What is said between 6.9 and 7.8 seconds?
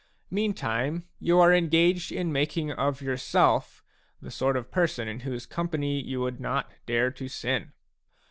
to sin.